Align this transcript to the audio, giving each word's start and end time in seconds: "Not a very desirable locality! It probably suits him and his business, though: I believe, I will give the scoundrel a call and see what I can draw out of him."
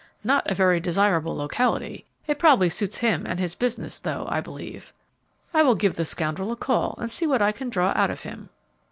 "Not 0.23 0.49
a 0.49 0.55
very 0.55 0.79
desirable 0.79 1.35
locality! 1.35 2.07
It 2.25 2.39
probably 2.39 2.69
suits 2.69 2.97
him 2.97 3.23
and 3.27 3.39
his 3.39 3.53
business, 3.53 3.99
though: 3.99 4.25
I 4.31 4.41
believe, 4.41 4.93
I 5.53 5.61
will 5.61 5.75
give 5.75 5.93
the 5.93 6.05
scoundrel 6.05 6.51
a 6.51 6.55
call 6.55 6.95
and 6.97 7.11
see 7.11 7.27
what 7.27 7.43
I 7.43 7.51
can 7.51 7.69
draw 7.69 7.93
out 7.95 8.09
of 8.09 8.21
him." 8.21 8.49